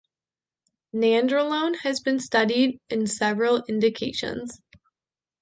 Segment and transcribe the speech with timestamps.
[0.95, 4.59] Nandrolone has been studied in several indications.